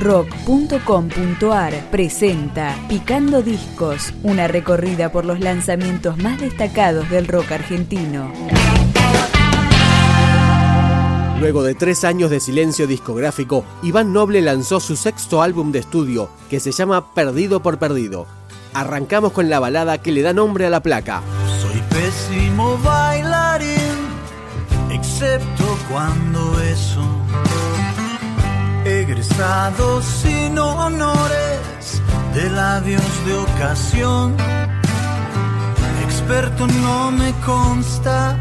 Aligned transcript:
rock.com.ar 0.00 1.90
presenta 1.90 2.74
Picando 2.88 3.42
Discos, 3.42 4.14
una 4.22 4.48
recorrida 4.48 5.12
por 5.12 5.26
los 5.26 5.40
lanzamientos 5.40 6.16
más 6.16 6.40
destacados 6.40 7.08
del 7.10 7.28
rock 7.28 7.52
argentino. 7.52 8.32
Luego 11.38 11.62
de 11.62 11.74
tres 11.74 12.04
años 12.04 12.30
de 12.30 12.40
silencio 12.40 12.86
discográfico, 12.86 13.64
Iván 13.82 14.12
Noble 14.12 14.40
lanzó 14.40 14.80
su 14.80 14.96
sexto 14.96 15.42
álbum 15.42 15.70
de 15.72 15.80
estudio, 15.80 16.30
que 16.48 16.60
se 16.60 16.72
llama 16.72 17.14
Perdido 17.14 17.62
por 17.62 17.78
Perdido. 17.78 18.26
Arrancamos 18.74 19.32
con 19.32 19.48
la 19.48 19.58
balada 19.58 19.98
que 19.98 20.12
le 20.12 20.22
da 20.22 20.32
nombre 20.32 20.66
a 20.66 20.70
la 20.70 20.82
placa. 20.82 21.22
Soy 21.60 21.82
pésimo 21.90 22.78
bailarín, 22.78 23.78
excepto 24.90 25.78
cuando 25.90 26.60
eso 26.60 27.02
egresado 29.20 30.00
sin 30.00 30.58
honores 30.58 32.00
de 32.34 32.48
labios 32.50 33.02
de 33.26 33.34
ocasión. 33.34 34.34
Experto 36.04 36.66
no 36.66 37.10
me 37.10 37.32
consta, 37.44 38.36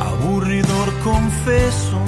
aburridor 0.00 0.92
confeso. 1.02 1.98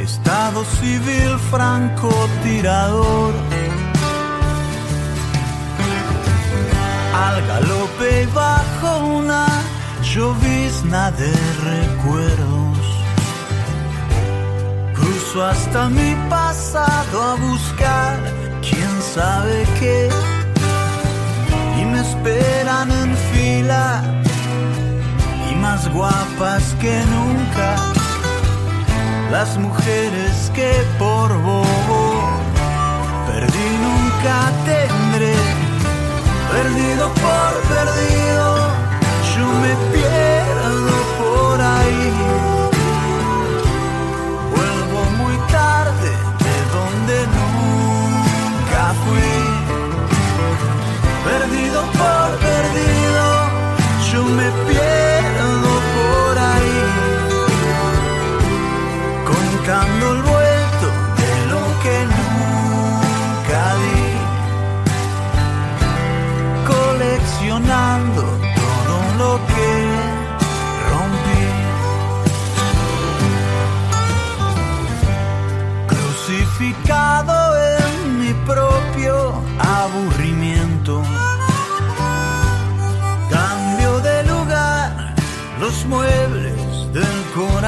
Estado 0.00 0.64
civil 0.80 1.38
francotirador. 1.52 3.34
Al 7.14 7.46
galope 7.46 8.26
bajo 8.34 9.06
una 9.18 9.46
llovizna 10.02 11.12
de 11.12 11.32
recuerdos 15.28 15.36
hasta 15.36 15.88
mi 15.88 16.14
pasado 16.28 17.22
a 17.22 17.34
buscar 17.36 18.16
quién 18.60 19.02
sabe 19.14 19.64
qué. 19.78 20.08
Y 21.80 21.84
me 21.84 22.00
esperan 22.00 22.90
en 22.90 23.16
fila 23.32 24.02
y 25.50 25.54
más 25.56 25.88
guapas 25.92 26.74
que 26.80 27.02
nunca. 27.14 27.76
Las 29.30 29.56
mujeres 29.58 30.50
que 30.54 30.72
por 30.98 31.32
bobo 31.42 32.30
perdí 33.26 33.70
nunca 33.86 34.52
tendré. 34.64 35.34
Perdido 36.50 37.12
por 37.14 37.52
perdido, 37.74 38.68
yo 39.36 39.46
me 39.62 39.74
pierdo 39.92 40.96
por 41.18 41.60
ahí 41.60 42.47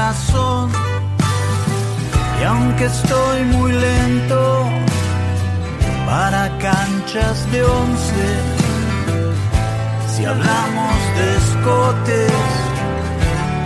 corazón. 0.01 0.71
Y 2.39 2.43
aunque 2.43 2.85
estoy 2.85 3.43
muy 3.55 3.71
lento 3.71 4.69
para 6.07 6.49
canchas 6.57 7.37
de 7.51 7.63
once, 7.63 8.25
si 10.11 10.25
hablamos 10.25 10.95
de 11.17 11.25
escotes, 11.41 12.43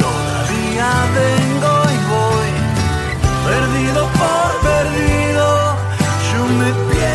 todavía 0.05 0.89
vengo 1.21 1.73
y 1.95 1.99
voy 2.15 2.49
perdido 3.49 4.01
por 4.19 4.49
perdido, 4.69 5.47
yo 6.31 6.41
me 6.59 6.69
pierdo 6.89 7.14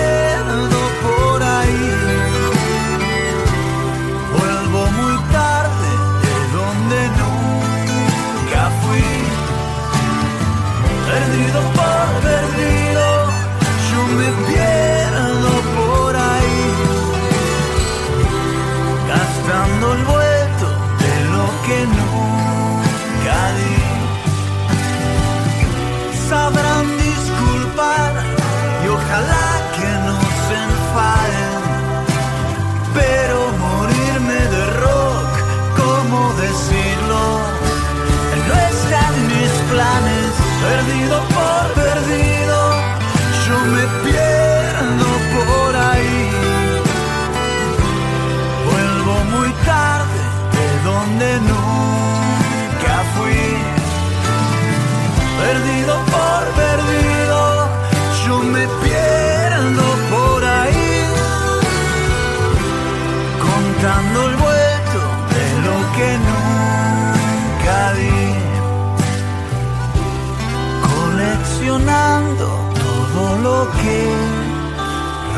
todo 72.38 73.38
lo 73.42 73.70
que 73.72 73.96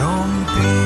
rompí. 0.01 0.79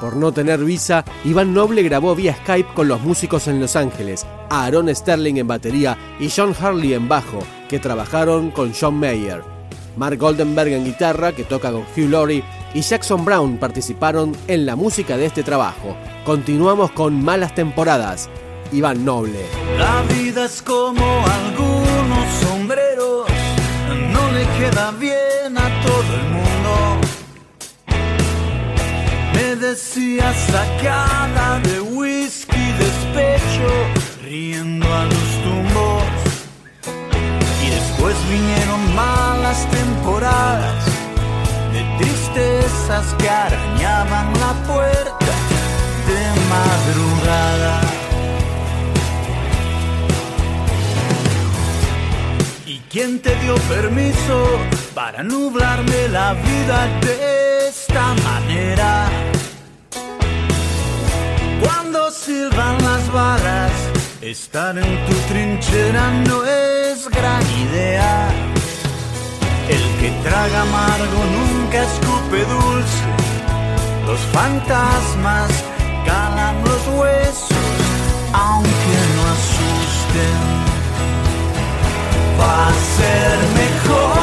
Por 0.00 0.16
no 0.16 0.32
tener 0.32 0.62
visa, 0.64 1.04
Iván 1.24 1.54
Noble 1.54 1.82
grabó 1.82 2.14
vía 2.14 2.34
Skype 2.34 2.74
con 2.74 2.88
los 2.88 3.00
músicos 3.00 3.48
en 3.48 3.60
Los 3.60 3.76
Ángeles, 3.76 4.26
Aaron 4.50 4.94
Sterling 4.94 5.36
en 5.36 5.46
batería 5.46 5.96
y 6.20 6.28
John 6.28 6.54
Harley 6.60 6.92
en 6.92 7.08
bajo, 7.08 7.38
que 7.68 7.78
trabajaron 7.78 8.50
con 8.50 8.72
John 8.78 9.00
Mayer. 9.00 9.42
Mark 9.96 10.18
Goldenberg 10.18 10.72
en 10.72 10.84
guitarra, 10.84 11.32
que 11.32 11.44
toca 11.44 11.70
con 11.70 11.82
Hugh 11.82 12.10
Laurie, 12.10 12.44
y 12.74 12.80
Jackson 12.80 13.24
Brown 13.24 13.58
participaron 13.58 14.36
en 14.48 14.66
la 14.66 14.76
música 14.76 15.16
de 15.16 15.26
este 15.26 15.42
trabajo. 15.42 15.96
Continuamos 16.24 16.90
con 16.92 17.22
Malas 17.22 17.54
Temporadas, 17.54 18.28
Iván 18.72 19.04
Noble. 19.04 19.44
La 19.78 20.02
vida 20.14 20.46
es 20.46 20.62
como 20.62 21.04
algunos 21.26 22.28
sombreros, 22.40 23.26
no 24.10 24.32
le 24.32 24.46
queda 24.58 24.90
bien 24.92 25.56
a 25.56 25.82
todo 25.82 26.14
el 26.14 26.28
mundo. 26.30 27.00
Me 29.34 29.56
decía 29.56 30.32
sacada 30.32 31.60
de 31.60 31.80
whisky, 31.80 32.72
despecho, 32.78 33.68
riendo 34.22 34.86
a 34.86 35.04
los 35.04 35.42
tumbos. 35.42 36.02
Y 37.64 37.70
después 37.70 38.16
vinieron 38.28 38.94
malas 38.94 39.68
temporadas 39.70 40.91
tristezas 42.32 43.14
que 43.18 43.28
arañaban 43.28 44.32
la 44.40 44.52
puerta 44.66 45.34
de 46.08 46.22
madrugada. 46.50 47.80
¿Quién 52.90 53.22
te 53.22 53.34
dio 53.36 53.54
permiso 53.74 54.58
para 54.94 55.22
nublarme 55.22 56.08
la 56.08 56.34
vida 56.34 56.86
de 57.00 57.68
esta 57.68 58.12
manera? 58.22 59.08
Cuando 61.62 62.10
silban 62.10 62.76
las 62.84 63.10
balas, 63.10 63.72
Estar 64.20 64.78
en 64.78 65.06
tu 65.06 65.14
trinchera 65.28 66.10
no 66.28 66.44
es 66.44 67.08
gran 67.08 67.42
idea. 67.66 68.51
El 69.74 69.84
que 70.00 70.10
traga 70.22 70.62
amargo 70.62 71.20
nunca 71.38 71.78
escupe 71.82 72.38
dulce. 72.44 73.04
Los 74.06 74.20
fantasmas 74.36 75.50
calan 76.06 76.56
los 76.64 76.82
huesos, 76.98 77.68
aunque 78.32 78.96
no 79.16 79.22
asusten. 79.36 80.40
Va 82.38 82.68
a 82.68 82.74
ser 82.96 83.34
mejor 83.62 84.21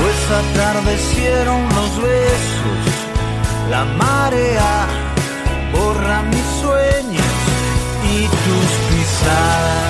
Después 0.00 0.30
atardecieron 0.30 1.62
los 1.74 2.02
besos, 2.02 2.80
la 3.68 3.84
marea 3.84 4.86
borra 5.72 6.22
mis 6.22 6.46
sueños 6.62 7.26
y 8.10 8.22
tus 8.26 8.70
pisadas 8.88 9.89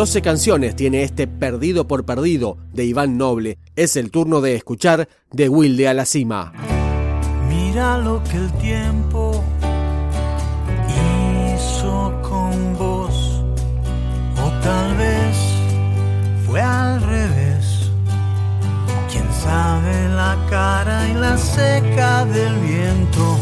12 0.00 0.22
canciones 0.22 0.76
tiene 0.76 1.02
este 1.02 1.26
Perdido 1.26 1.86
por 1.86 2.06
Perdido 2.06 2.56
de 2.72 2.86
Iván 2.86 3.18
Noble. 3.18 3.58
Es 3.76 3.96
el 3.96 4.10
turno 4.10 4.40
de 4.40 4.54
escuchar 4.54 5.10
de 5.30 5.50
Wilde 5.50 5.88
a 5.88 5.92
la 5.92 6.06
cima. 6.06 6.54
Mira 7.50 7.98
lo 7.98 8.22
que 8.24 8.38
el 8.38 8.50
tiempo 8.52 9.44
hizo 11.54 12.18
con 12.22 12.78
vos, 12.78 13.44
o 14.42 14.50
tal 14.62 14.96
vez 14.96 15.36
fue 16.46 16.62
al 16.62 17.02
revés. 17.02 17.90
Quién 19.12 19.30
sabe 19.44 20.08
la 20.16 20.34
cara 20.48 21.10
y 21.10 21.12
la 21.12 21.36
seca 21.36 22.24
del 22.24 22.54
viento. 22.60 23.38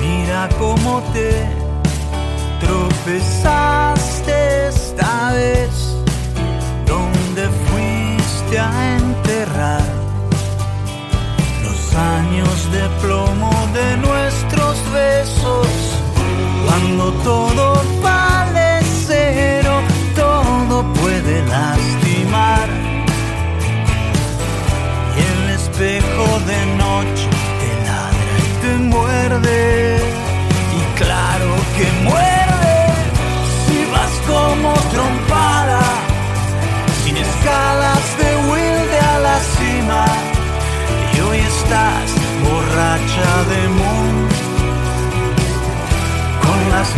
Mira 0.00 0.48
cómo 0.58 1.02
te 1.12 1.46
tropezas 2.58 4.01
años 11.94 12.70
de 12.72 12.88
plomo 13.00 13.50
de 13.72 13.96
nuestros 13.98 14.76
besos. 14.92 15.66
Cuando 16.66 17.12
todo 17.24 17.82
vale 18.02 18.80
cero, 19.06 19.80
todo 20.14 20.84
puede 20.94 21.44
lastimar. 21.46 22.68
Y 25.16 25.20
el 25.32 25.50
espejo 25.50 26.26
de 26.46 26.60
noche 26.76 27.28
te 27.60 27.70
ladra 27.86 28.32
y 28.38 28.62
te 28.62 28.72
muerde. 28.94 30.01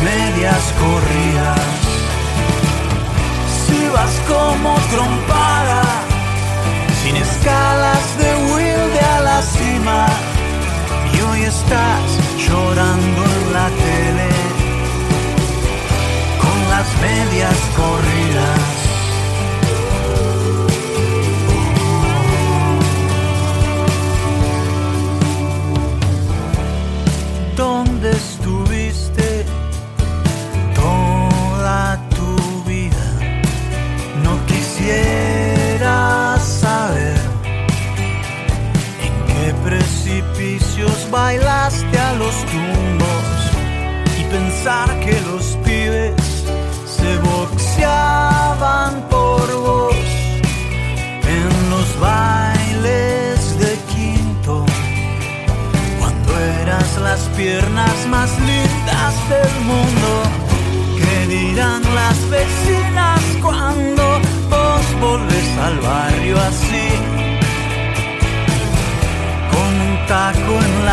Medias 0.02 0.72
corridas. 0.78 1.60
Si 3.66 3.88
vas 3.88 4.14
como 4.26 4.74
trompada, 4.92 5.82
sin 7.02 7.16
escalas 7.16 8.18
de 8.18 8.30
Wilde 8.52 9.00
a 9.16 9.20
la 9.20 9.42
cima 9.42 10.06
y 11.12 11.20
hoy 11.20 11.42
estás 11.42 12.06
llorando 12.46 13.22
en 13.36 13.52
la 13.52 13.68
tele 13.68 14.30
con 16.42 16.70
las 16.70 16.88
medias 17.00 17.56
corridas. 17.76 18.13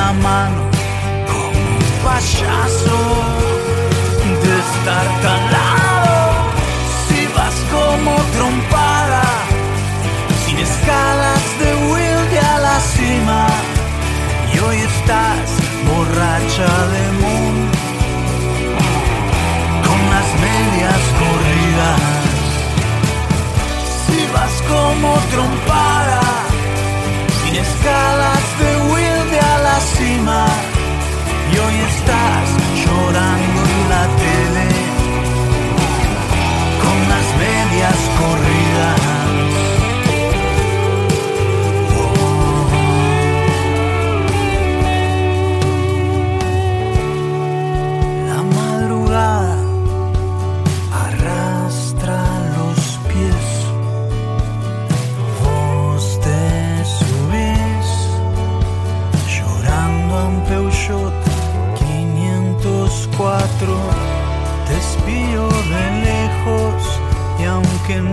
La 0.01 0.13
mano, 0.13 0.61
como 1.31 1.59
un 1.75 1.85
payaso, 2.05 2.99
destartalado. 4.47 6.19
Si 7.07 7.21
vas 7.37 7.57
como 7.75 8.13
trompada, 8.35 9.23
sin 10.43 10.57
escalas 10.67 11.43
de 11.61 11.69
Will 11.89 12.21
a 12.53 12.59
la 12.67 12.77
cima 12.95 13.41
hoy 14.67 14.77
estás 14.91 15.47
borracha 15.89 16.71
de 16.95 17.03
mundo 17.23 17.77
con 19.85 19.99
las 20.13 20.27
medias 20.45 21.01
corridas. 21.21 22.01
Si 24.05 24.19
vas 24.35 24.55
como 24.73 25.09
trompada, 25.33 25.50
hoy 32.11 32.40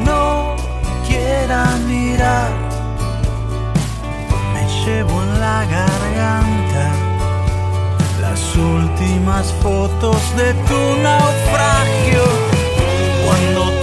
no 0.09 0.57
quiera 1.07 1.61
mirar, 1.87 2.51
me 4.55 4.65
llevo 4.83 5.23
en 5.23 5.41
la 5.41 5.59
garganta 5.77 6.87
las 8.21 8.43
últimas 8.57 9.47
fotos 9.63 10.21
de 10.37 10.49
tu 10.69 10.81
naufragio. 11.03 12.25
Cuando 13.25 13.78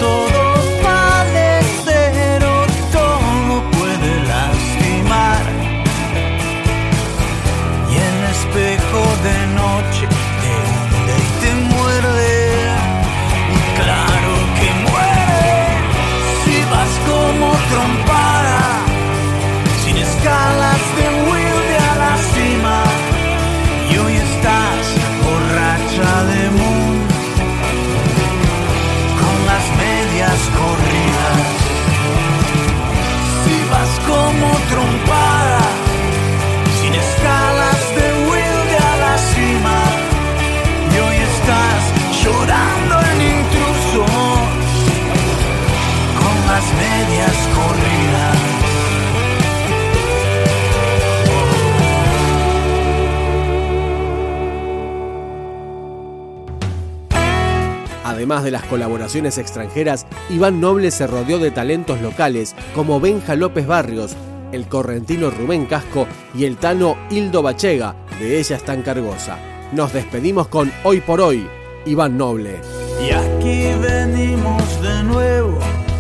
Además 58.26 58.44
de 58.44 58.50
las 58.50 58.64
colaboraciones 58.64 59.38
extranjeras, 59.38 60.08
Iván 60.32 60.60
Noble 60.60 60.90
se 60.90 61.06
rodeó 61.06 61.38
de 61.38 61.52
talentos 61.52 62.02
locales 62.02 62.56
como 62.74 63.00
Benja 63.00 63.36
López 63.36 63.68
Barrios, 63.68 64.16
el 64.52 64.68
correntino 64.68 65.30
Rubén 65.30 65.68
Casco 65.68 66.08
y 66.34 66.46
el 66.46 66.58
tano 66.58 66.98
Hildo 67.12 67.44
Bachega, 67.44 67.96
de 68.20 68.40
Ella 68.40 68.56
está 68.56 68.82
Cargosa. 68.82 69.38
Nos 69.74 69.94
despedimos 69.94 70.48
con 70.48 70.72
Hoy 70.84 71.02
por 71.02 71.22
Hoy, 71.22 71.48
Iván 71.86 72.18
Noble. 72.18 72.62
Y 73.00 73.12
aquí 73.12 73.80
venimos 73.80 74.82
de 74.82 75.04
nuevo, 75.04 75.60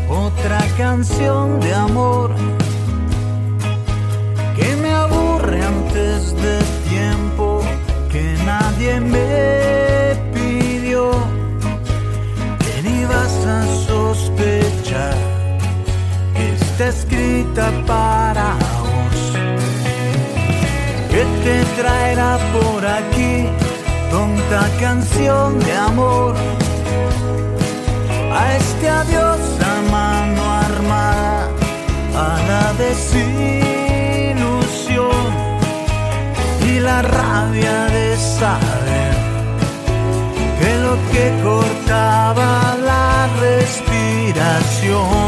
otra 0.10 0.65
canción 0.79 1.60
de 1.60 1.75
amor 1.75 2.32
para 17.56 18.58
vos. 18.82 19.20
Que 21.10 21.24
te 21.44 21.56
traerá 21.82 22.38
por 22.54 22.86
aquí 22.86 23.48
tonta 24.12 24.70
canción 24.80 25.60
de 25.60 25.74
amor? 25.74 26.36
A 28.34 28.56
este 28.58 28.90
adiós 28.90 29.40
a 29.72 29.76
mano 29.90 30.44
armada, 30.68 31.48
a 32.16 32.30
la 32.50 32.74
desilusión 32.74 33.26
y 36.70 36.80
la 36.82 37.02
rabia 37.02 37.86
de 37.96 38.18
saber 38.18 39.16
que 40.60 40.72
lo 40.86 40.96
que 41.12 41.26
cortaba 41.42 42.76
la 42.84 43.30
respiración 43.40 45.25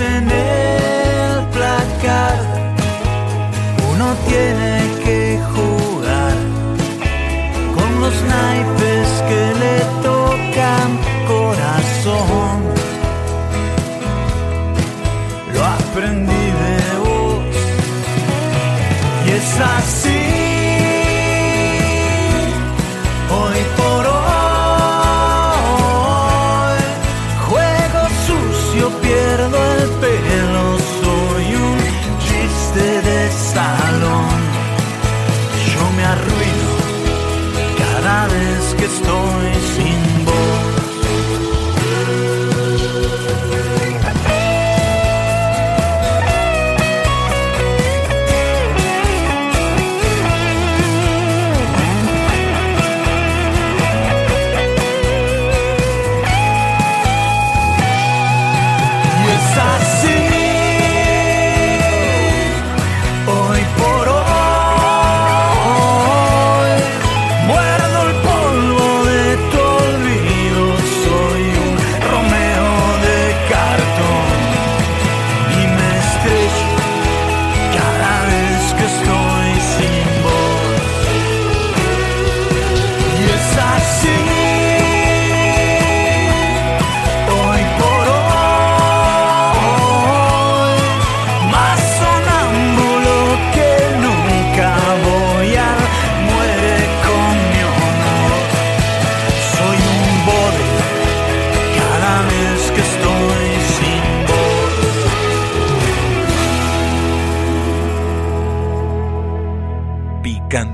en 0.00 0.30
el 0.30 1.46
placar. 1.50 2.36
Uno 3.90 4.14
tiene 4.28 4.74
que 5.04 5.40
jugar 5.54 6.36
con 7.74 8.00
los 8.00 8.14
naipes 8.22 8.71